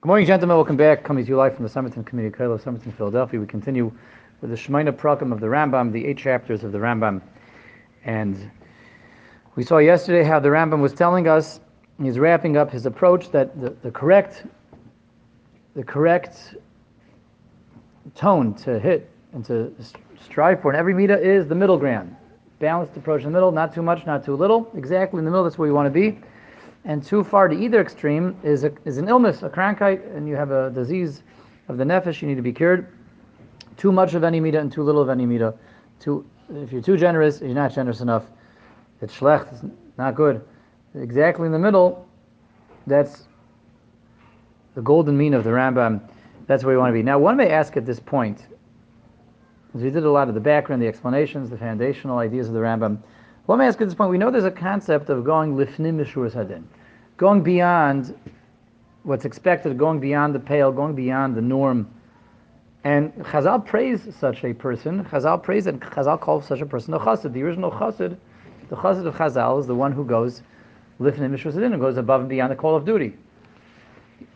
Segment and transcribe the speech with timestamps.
[0.00, 0.56] Good morning, gentlemen.
[0.56, 1.02] Welcome back.
[1.02, 3.40] Coming to you live from the Somerton Community College of Somerton, Philadelphia.
[3.40, 3.90] We continue
[4.40, 7.20] with the Shemone Perakim of the Rambam, the eight chapters of the Rambam.
[8.04, 8.48] And
[9.56, 11.58] we saw yesterday how the Rambam was telling us,
[12.00, 14.44] he's wrapping up his approach, that the, the correct
[15.74, 16.54] the correct
[18.14, 19.74] tone to hit and to
[20.24, 22.14] strive for in every midah is the middle ground.
[22.60, 24.70] Balanced approach in the middle, not too much, not too little.
[24.76, 26.20] Exactly in the middle, that's where you want to be
[26.84, 30.36] and too far to either extreme is, a, is an illness, a krankheit, and you
[30.36, 31.22] have a disease
[31.68, 32.92] of the nefesh, you need to be cured.
[33.76, 35.56] Too much of any midah and too little of any midah.
[36.00, 38.24] Too, if you're too generous, you're not generous enough.
[39.00, 39.64] It's schlecht, it's
[39.96, 40.42] not good.
[40.94, 42.08] Exactly in the middle,
[42.86, 43.28] that's
[44.74, 46.00] the golden mean of the Rambam.
[46.46, 47.02] That's where we want to be.
[47.02, 48.46] Now, one may ask at this point,
[49.74, 52.60] as we did a lot of the background, the explanations, the foundational ideas of the
[52.60, 52.98] Rambam,
[53.48, 56.30] one me ask at this point, we know there's a concept of going lifnim mishur
[56.30, 56.64] hadin
[57.16, 58.14] going beyond
[59.04, 61.88] what's expected, going beyond the pale, going beyond the norm.
[62.84, 65.02] And Chazal praise such a person.
[65.06, 67.32] Chazal praise and Chazal calls such a person a chassid.
[67.32, 68.18] The original chassid,
[68.68, 70.42] the chassid of Chazal, is the one who goes
[71.00, 73.16] lifnim mishrasadin and goes above and beyond the call of duty.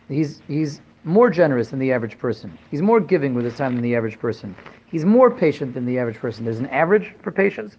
[0.09, 2.57] He's he's more generous than the average person.
[2.71, 4.55] He's more giving with his time than the average person.
[4.87, 6.45] He's more patient than the average person.
[6.45, 7.77] There's an average for patience,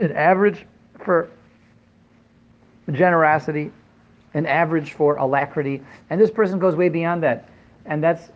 [0.00, 0.66] an average
[1.04, 1.28] for
[2.92, 3.70] generosity,
[4.34, 7.48] an average for alacrity, and this person goes way beyond that,
[7.86, 8.30] and that's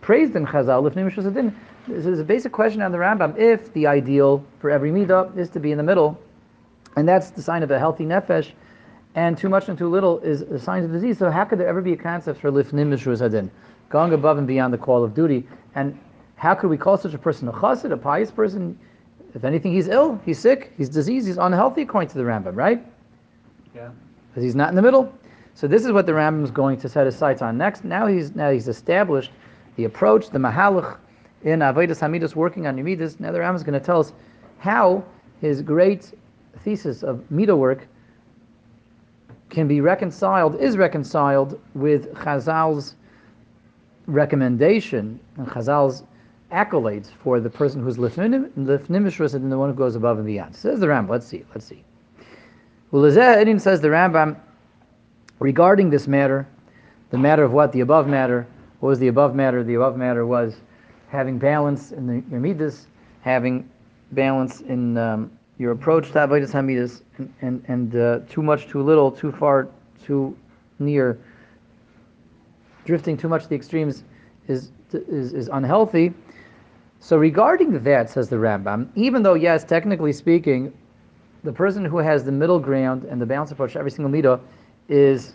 [0.00, 0.86] praised in Chazal.
[0.86, 1.54] If
[1.86, 3.38] this is a basic question on the Rambam.
[3.38, 6.20] If the ideal for every midah is to be in the middle,
[6.96, 8.52] and that's the sign of a healthy nefesh,
[9.14, 11.18] and too much and too little is a sign of disease.
[11.18, 13.50] So how could there ever be a concept for lifnim mishur
[13.88, 15.46] going above and beyond the call of duty?
[15.74, 15.98] And
[16.36, 18.78] how could we call such a person a chassid, a pious person?
[19.36, 22.82] If anything, he's ill, he's sick, he's diseased, he's unhealthy, according to the Rambam, right?
[23.74, 23.90] Yeah.
[24.30, 25.12] Because he's not in the middle.
[25.52, 27.84] So this is what the Rambam is going to set his sights on next.
[27.84, 29.30] Now he's now he's established
[29.76, 30.96] the approach, the mahalach
[31.42, 33.20] in Avodas Hamidus, working on Yemidus.
[33.20, 34.14] Now the Rambam is going to tell us
[34.58, 35.04] how
[35.42, 36.12] his great
[36.64, 37.86] thesis of Midah work
[39.50, 42.96] can be reconciled, is reconciled with Chazal's
[44.06, 46.04] recommendation and Chazal's
[46.52, 48.66] accolades for the person who's lifnim and
[49.52, 50.54] the one who goes above and beyond.
[50.54, 51.08] Says the Rambam.
[51.08, 51.44] Let's see.
[51.54, 51.82] Let's see.
[52.90, 54.38] Well, says the Rambam
[55.40, 56.46] regarding this matter,
[57.10, 57.72] the matter of what?
[57.72, 58.46] The above matter.
[58.80, 59.64] What was the above matter?
[59.64, 60.56] The above matter was
[61.08, 62.86] having balance in the, your midas,
[63.22, 63.68] having
[64.12, 68.82] balance in um, your approach to avodas hamidas, and and, and uh, too much, too
[68.82, 69.68] little, too far,
[70.04, 70.36] too
[70.78, 71.18] near,
[72.84, 74.04] drifting too much to the extremes
[74.48, 76.12] is is, is unhealthy.
[77.06, 80.72] So regarding that, says the Rambam, even though yes, technically speaking,
[81.44, 84.40] the person who has the middle ground and the balance approach to every single midah
[84.88, 85.34] is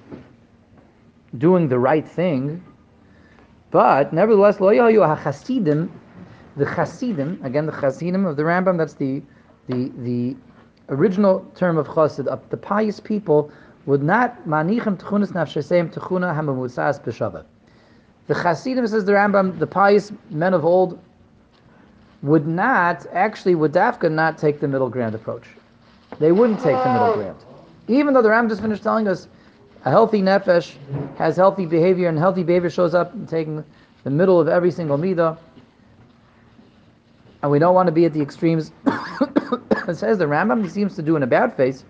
[1.38, 2.62] doing the right thing,
[3.70, 5.90] but nevertheless, lo hachasidim,
[6.58, 9.22] the chasidim, again the chasidim of the Rambam, that's the
[9.68, 10.36] the the
[10.90, 13.50] original term of chasid, of the pious people
[13.86, 17.46] would not manichem tchunas nafsheseim tchuna hamamutzas b'shavat.
[18.28, 21.00] The chasidim says the Rambam, the pious men of old
[22.22, 25.46] would not actually would dafka not take the middle ground approach.
[26.20, 27.40] They wouldn't take the middle ground,
[27.88, 29.28] even though the Rambam just finished telling us
[29.86, 30.76] a healthy nefesh
[31.18, 33.64] has healthy behavior, and healthy behavior shows up in taking
[34.04, 35.38] the middle of every single midah.
[37.42, 38.72] And we don't want to be at the extremes.
[38.86, 41.84] it says the Rambam seems to do an about face,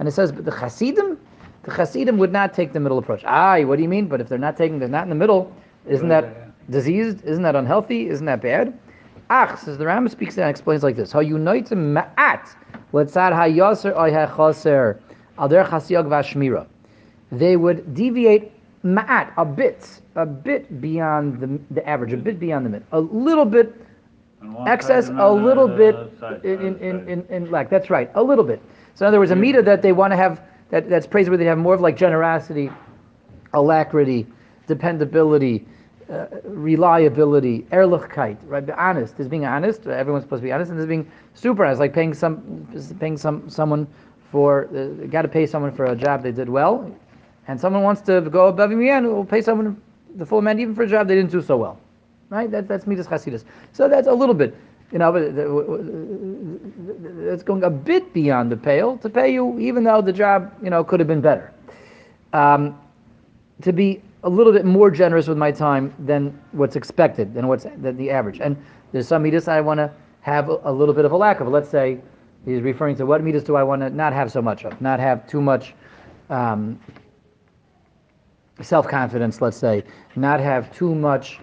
[0.00, 1.16] and it says, but the Hasidim,
[1.62, 3.22] the Hasidim would not take the middle approach.
[3.24, 4.08] Ah, what do you mean?
[4.08, 5.52] But if they're not taking, they're not in the middle.
[5.86, 7.24] Isn't that diseased?
[7.24, 8.08] Isn't that unhealthy?
[8.08, 8.76] Isn't that bad?
[9.30, 12.48] Ach, says the Rambam speaks and explains like this: How united ma'at
[12.92, 15.00] letzad hayaser ay hachaser
[15.38, 16.66] al der chasiyag vashmira
[17.32, 18.52] they would deviate
[18.84, 23.00] ma'at, a bit, a bit beyond the, the average, a bit beyond the mid, a
[23.00, 23.74] little bit
[24.66, 25.94] excess, a little bit
[26.44, 27.68] in, in, in, in, lack.
[27.68, 28.62] That's right, a little bit.
[28.94, 30.40] So in other words, a meter that they want to have,
[30.70, 32.70] that, that's praiseworthy, they have more of like generosity,
[33.52, 34.26] alacrity,
[34.66, 35.66] dependability,
[36.10, 38.64] uh, reliability, ehrlichkeit, right?
[38.64, 39.18] Be honest.
[39.20, 39.86] Is being honest.
[39.86, 42.66] Everyone's supposed to be honest, and there's being super honest, like paying some,
[42.98, 43.86] paying some someone
[44.30, 46.94] for, uh, got to pay someone for a job they did well
[47.48, 49.80] and someone wants to go above Miyan, will pay someone
[50.16, 51.80] the full amount even for a job they didn't do so well.
[52.28, 52.50] Right?
[52.50, 53.44] That, that's Midas Chasidus.
[53.72, 54.54] So that's a little bit,
[54.92, 55.14] you know,
[57.32, 60.68] it's going a bit beyond the pale to pay you, even though the job, you
[60.68, 61.50] know, could have been better.
[62.34, 62.78] Um,
[63.62, 67.64] to be a little bit more generous with my time than what's expected, than what's
[67.64, 68.40] than the average.
[68.40, 68.56] And
[68.92, 71.48] there's some midas I want to have a, little bit of a lack of.
[71.48, 72.00] Let's say
[72.44, 74.98] he's referring to what midas do I want to not have so much of, not
[74.98, 75.74] have too much
[76.30, 76.80] um,
[78.60, 79.84] self-confidence, let's say,
[80.16, 81.38] not have too much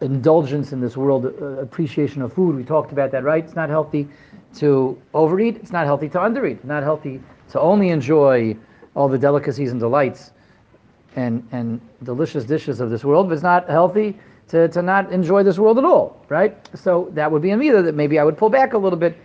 [0.00, 2.56] indulgence in this world, uh, appreciation of food.
[2.56, 3.44] We talked about that, right?
[3.44, 4.08] It's not healthy
[4.56, 5.56] to overeat.
[5.56, 6.56] It's not healthy to undereat.
[6.56, 7.20] It's not healthy
[7.50, 8.56] to only enjoy
[8.94, 10.32] all the delicacies and delights
[11.16, 14.16] and, and delicious dishes of this world, but it's not healthy
[14.48, 16.56] to, to not enjoy this world at all, right?
[16.76, 19.16] So that would be a mida that maybe I would pull back a little bit,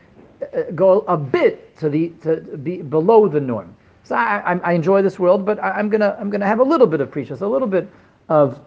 [0.42, 3.76] uh, go a bit to the to be below the norm.
[4.04, 6.64] So I, I, I enjoy this world, but I, am gonna I'm gonna have a
[6.64, 7.88] little bit of prishus, a little bit
[8.30, 8.60] of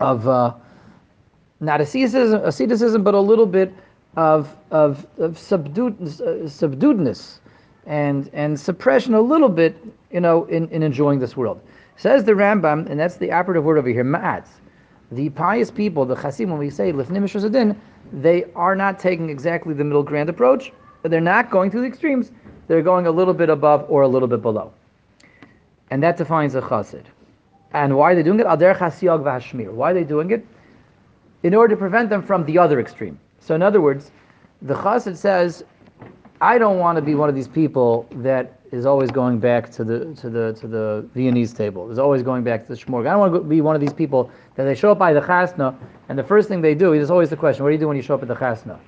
[0.00, 0.52] of uh,
[1.60, 3.72] not asceticism, asceticism, but a little bit
[4.16, 7.38] of of, of subdued, uh, subduedness
[7.86, 9.76] and and suppression, a little bit,
[10.10, 11.60] you know, in, in enjoying this world.
[11.96, 14.46] Says the Rambam, and that's the operative word over here, ma'at.
[15.12, 17.76] The pious people, the chasim, when we say lifnim
[18.12, 20.72] they are not taking exactly the middle ground approach,
[21.02, 22.32] but they're not going to the extremes.
[22.68, 24.72] They're going a little bit above or a little bit below.
[25.90, 27.04] And that defines a chassid.
[27.72, 28.46] And why are they doing it?
[28.46, 29.72] Ader chasiyag v'hashmir.
[29.72, 30.46] Why are they doing it?
[31.42, 33.18] In order to prevent them from the other extreme.
[33.38, 34.10] So in other words,
[34.62, 35.64] the chassid says,
[36.40, 39.84] I don't want to be one of these people that is always going back to
[39.84, 41.90] the to the to the Viennese table.
[41.90, 43.06] Is always going back to the shmorg.
[43.06, 45.20] I don't want to be one of these people that they show up by the
[45.20, 45.74] chasna,
[46.08, 47.96] and the first thing they do is always the question: What do you do when
[47.96, 48.78] you show up at the chasna?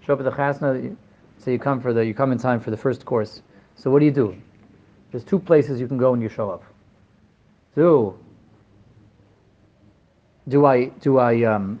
[0.00, 0.96] Show up at the chasna,
[1.38, 3.42] so you come for the you come in time for the first course.
[3.76, 4.36] So what do you do?
[5.10, 6.62] There's two places you can go when you show up.
[7.74, 8.18] Do
[10.48, 11.80] do I do I um,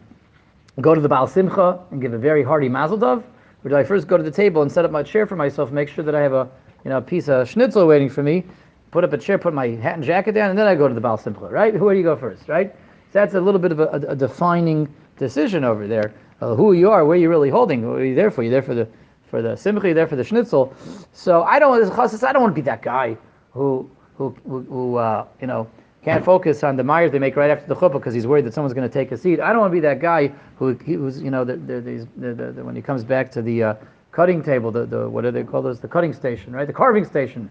[0.80, 3.22] go to the Baal Simcha and give a very hearty mazel tov?
[3.64, 5.72] Or do I first go to the table and set up my chair for myself,
[5.72, 6.48] make sure that I have a
[6.84, 8.44] you know a piece of schnitzel waiting for me,
[8.90, 10.94] put up a chair, put my hat and jacket down, and then I go to
[10.94, 11.74] the Baal Simcha, right?
[11.74, 12.72] Who do you go first, right?
[13.12, 16.12] So that's a little bit of a, a, defining decision over there.
[16.40, 18.42] Uh, who you are, where you're really holding, are you there for?
[18.42, 18.86] You're there for the
[19.30, 20.74] for the simcha, you're there for the schnitzel.
[21.12, 23.16] So I don't, I don't want to be that guy
[23.52, 25.68] who who who, who uh, you know
[26.04, 28.52] can't focus on the Myers they make right after the chuppah because he's worried that
[28.52, 29.40] someone's going to take a seat.
[29.40, 32.76] I don't want to be that guy who who's you know the, the, the, when
[32.76, 33.74] he comes back to the uh,
[34.12, 35.80] cutting table, the, the what do they call those?
[35.80, 36.66] The cutting station, right?
[36.66, 37.50] The carving station.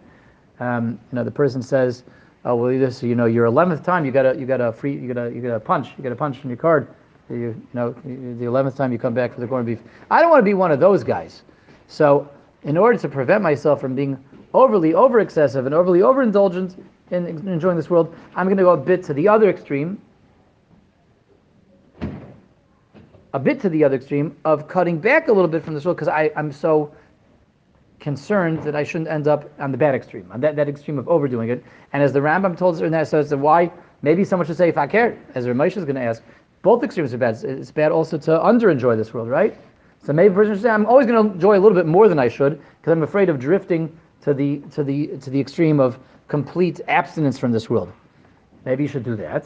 [0.59, 2.03] Um, you know, the person says,
[2.45, 4.93] "Oh well, this you know your eleventh time you got a you got a free
[4.93, 6.87] you got a you got a punch you got a punch in your card.
[7.29, 9.79] You, you know the eleventh time you come back for the corned beef.
[10.11, 11.41] I don't want to be one of those guys.
[11.87, 12.29] So
[12.63, 14.23] in order to prevent myself from being
[14.53, 16.75] overly over excessive and overly overindulgent,
[17.13, 18.13] in enjoying this world.
[18.35, 20.01] I'm going to go a bit to the other extreme,
[23.33, 25.97] a bit to the other extreme of cutting back a little bit from this world
[25.97, 26.93] because I'm so
[27.99, 31.07] concerned that I shouldn't end up on the bad extreme, on that, that extreme of
[31.07, 31.63] overdoing it.
[31.93, 33.71] And as the Rambam told us in that, so it's why
[34.01, 36.21] maybe someone should say if I care, as Ramesh is going to ask,
[36.63, 37.41] both extremes are bad.
[37.43, 39.57] It's bad also to under enjoy this world, right?
[40.03, 42.09] So maybe a person should say, I'm always going to enjoy a little bit more
[42.09, 45.79] than I should because I'm afraid of drifting to the to the to the extreme
[45.79, 47.91] of complete abstinence from this world.
[48.65, 49.45] Maybe you should do that.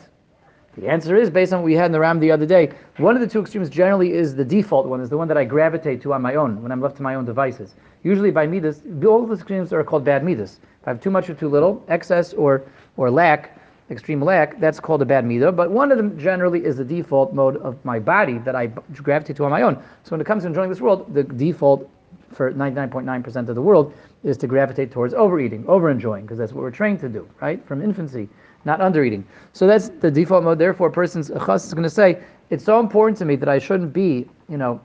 [0.78, 2.72] The answer is based on what we had in the Ram the other day.
[2.98, 5.44] One of the two extremes generally is the default one, is the one that I
[5.44, 7.74] gravitate to on my own when I'm left to my own devices.
[8.04, 10.60] Usually by midas, all the extremes are called bad midas.
[10.82, 12.62] If I have too much or too little, excess or
[12.96, 13.60] or lack,
[13.90, 15.56] extreme lack, that's called a bad midah.
[15.56, 19.36] But one of them generally is the default mode of my body that I gravitate
[19.38, 19.82] to on my own.
[20.04, 21.90] So when it comes to enjoying this world, the default
[22.32, 23.94] for 99.9% of the world
[24.24, 27.66] is to gravitate towards overeating, overenjoying, because that's what we're trained to do, right?
[27.66, 28.28] From infancy,
[28.66, 29.24] not undereating.
[29.54, 30.60] So that's the default mode.
[30.60, 32.20] Therefore, a person's chas is going to say,
[32.50, 34.80] it's so important to me that I shouldn't be, you know,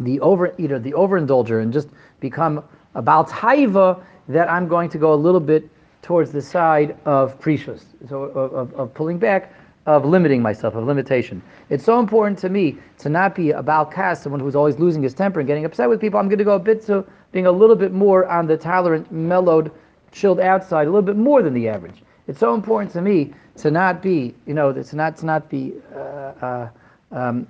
[0.00, 1.88] the overeater, the overindulger, and just
[2.20, 2.62] become
[2.94, 5.68] about haiva that I'm going to go a little bit
[6.02, 9.52] towards the side of prishus, so of, of, of pulling back
[9.88, 11.40] of limiting myself, of limitation.
[11.70, 15.14] It's so important to me to not be a cast, someone who's always losing his
[15.14, 16.20] temper and getting upset with people.
[16.20, 19.10] I'm going to go a bit to being a little bit more on the tolerant,
[19.10, 19.72] mellowed,
[20.12, 22.02] chilled outside, a little bit more than the average.
[22.26, 25.72] It's so important to me to not be, you know, to not to not be
[25.94, 26.68] uh, uh,
[27.10, 27.46] um,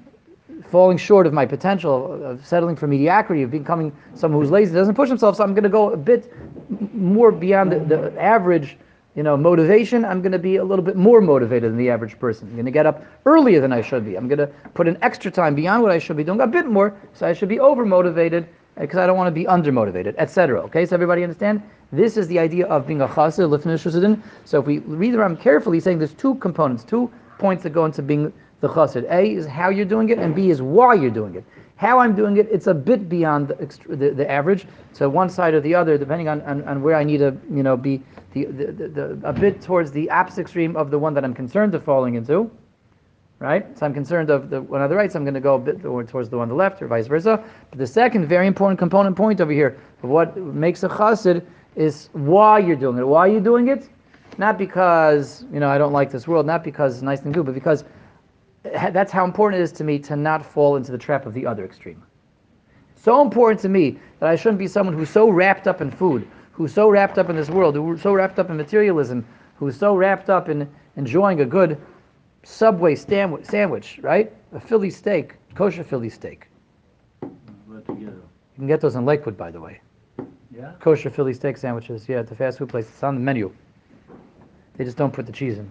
[0.70, 4.94] falling short of my potential of settling for mediocrity, of becoming someone who's lazy, doesn't
[4.94, 5.34] push himself.
[5.34, 6.32] So I'm going to go a bit
[6.94, 8.78] more beyond the, the average
[9.18, 12.16] you know, motivation, I'm going to be a little bit more motivated than the average
[12.20, 12.46] person.
[12.46, 14.14] I'm going to get up earlier than I should be.
[14.14, 16.66] I'm going to put in extra time beyond what I should be doing, a bit
[16.66, 18.46] more, so I should be over motivated
[18.78, 20.62] because uh, I don't want to be under motivated, etc.
[20.66, 21.64] Okay, so everybody understand?
[21.90, 25.36] This is the idea of being a chassid, lifnei So if we read the Ram
[25.36, 29.10] carefully, saying there's two components, two points that go into being the chassid.
[29.10, 31.44] A is how you're doing it, and B is why you're doing it.
[31.76, 34.66] How I'm doing it, it's a bit beyond the, the, the average.
[34.92, 37.62] So one side or the other, depending on, on, on where I need to, you
[37.62, 41.24] know, be the, the, the, a bit towards the opposite extreme of the one that
[41.24, 42.50] I'm concerned of falling into.
[43.38, 43.78] Right?
[43.78, 45.58] So I'm concerned of the one on the right, so I'm going to go a
[45.60, 47.44] bit towards the one on the left, or vice versa.
[47.70, 51.46] But the second very important component point over here what makes a chassid
[51.76, 53.06] is why you're doing it.
[53.06, 53.88] Why are you doing it?
[54.38, 57.44] not because you know I don't like this world, not because it's nice and good,
[57.44, 57.84] but because
[58.72, 61.46] that's how important it is to me to not fall into the trap of the
[61.46, 62.02] other extreme.
[62.96, 66.26] So important to me that I shouldn't be someone who's so wrapped up in food,
[66.52, 69.24] who's so wrapped up in this world, who's so wrapped up in materialism,
[69.56, 71.80] who's so wrapped up in enjoying a good
[72.44, 74.32] Subway sandwich, sandwich right?
[74.52, 76.48] A Philly steak, kosher Philly steak.
[77.22, 78.12] You
[78.56, 79.80] can get those in Lakewood, by the way.
[80.50, 80.72] Yeah?
[80.80, 82.86] Kosher Philly steak sandwiches, yeah, at the fast food place.
[82.88, 83.52] It's on the menu.
[84.76, 85.70] They just don't put the cheese in.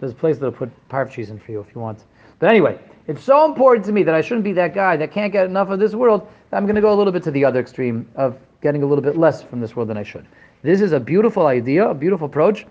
[0.00, 2.04] There's a place that'll put parv cheese in for you if you want.
[2.38, 5.32] But anyway, it's so important to me that I shouldn't be that guy that can't
[5.32, 6.26] get enough of this world.
[6.52, 9.02] I'm going to go a little bit to the other extreme of getting a little
[9.02, 10.26] bit less from this world than I should.
[10.62, 12.66] This is a beautiful idea, a beautiful approach,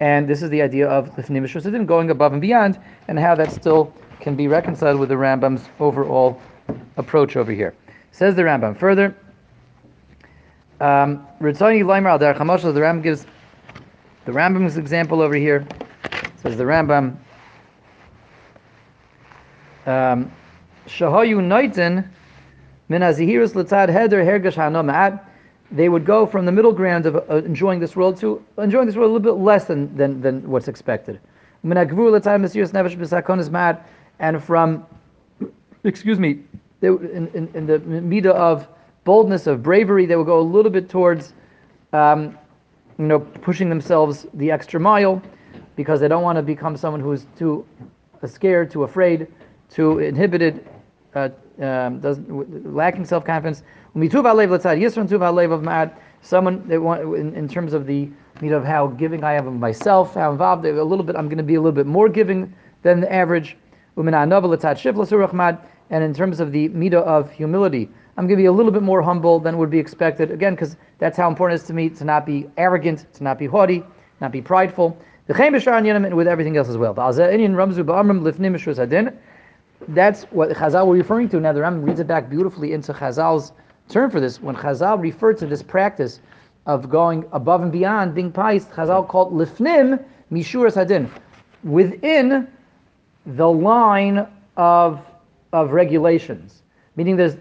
[0.00, 2.78] and this is the idea of Lifnim Mishrasidin, going above and beyond,
[3.08, 6.40] and how that still can be reconciled with the Rambam's overall
[6.96, 7.74] approach over here.
[8.12, 9.14] Says the Rambam further.
[10.80, 13.26] Um, the Rambam gives
[14.24, 15.66] the Rambam's example over here.
[16.42, 17.16] Says the Rambam.
[19.86, 20.30] Um,
[20.86, 22.08] Shahayu Noitin
[22.88, 25.20] min l'tzad heder.
[25.72, 28.94] They would go from the middle ground of uh, enjoying this world to enjoying this
[28.94, 31.18] world a little bit less than, than, than what's expected.
[34.18, 34.86] And from,
[35.84, 36.40] excuse me,
[36.80, 38.68] they, in, in, in the midah of
[39.04, 41.32] boldness, of bravery, they would go a little bit towards,
[41.92, 42.38] um,
[42.98, 45.22] you know, pushing themselves the extra mile
[45.74, 47.64] because they don't want to become someone who's too
[48.26, 49.26] scared, too afraid,
[49.72, 50.68] too inhibited,
[51.14, 53.04] uh, um, doesn't, lacking
[55.50, 55.96] of ma'at.
[56.20, 58.08] Someone they want in, in terms of the
[58.40, 61.16] need of how giving I am of myself, how involved a little bit.
[61.16, 63.56] I'm going to be a little bit more giving than the average.
[63.96, 68.82] And in terms of the midah of humility, I'm going to be a little bit
[68.82, 70.30] more humble than would be expected.
[70.30, 73.38] Again, because that's how important it is to me to not be arrogant, to not
[73.38, 73.82] be haughty,
[74.20, 74.96] not be prideful.
[75.26, 76.94] The and with everything else as well.
[79.88, 81.40] That's what Chazal were referring to.
[81.40, 83.52] Now the Ram reads it back beautifully into Chazal's
[83.88, 84.40] term for this.
[84.40, 86.20] When Chazal referred to this practice
[86.66, 91.10] of going above and beyond, being pious, Chazal called lifnim mishur sadin,
[91.64, 92.48] within
[93.26, 95.00] the line of
[95.52, 96.62] of regulations.
[96.96, 97.36] Meaning there's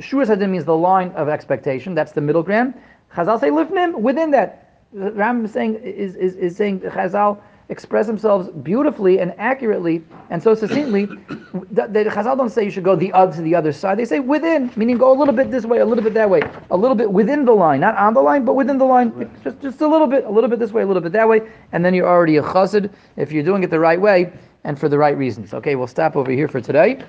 [0.00, 2.74] Shur Sadin means the line of expectation, that's the middle ground.
[3.14, 4.58] Chazal say lifnim within that.
[4.92, 7.38] Ram is saying is, is, is saying Chazal
[7.68, 11.06] express themselves beautifully and accurately and so succinctly.
[11.06, 13.98] the, the Chazal don't say you should go the other to the other side.
[13.98, 16.42] They say within, meaning go a little bit this way, a little bit that way,
[16.70, 19.30] a little bit within the line, not on the line, but within the line.
[19.42, 21.42] Just just a little bit, a little bit this way, a little bit that way,
[21.72, 24.32] and then you're already a chassid if you're doing it the right way
[24.64, 25.54] and for the right reasons.
[25.54, 27.02] Okay, we'll stop over here for today.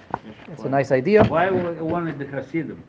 [0.48, 1.24] It's a nice idea.
[1.26, 2.84] Why wanted the Hasidim?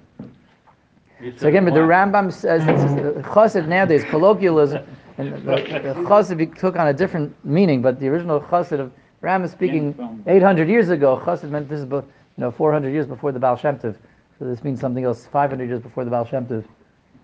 [1.37, 1.81] So again, but the.
[1.81, 4.85] Rambam says it's, uh, chassid nowadays, colloquialism,
[5.19, 8.93] and the, the chassid took on a different meaning, but the original chassid of
[9.25, 11.19] Ram is speaking 800 years ago.
[11.25, 12.05] Chassid meant this is, you
[12.37, 13.97] know, 400 years before the Baal Shem Tov.
[14.39, 16.63] So this means something else, 500 years before the Baal Shem Tov.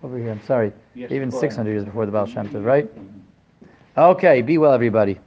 [0.03, 0.73] Over here, I'm sorry.
[0.95, 2.91] Yes, Even 600 years before the Baal Shem Tov, right?
[3.99, 5.21] Okay, be well, everybody.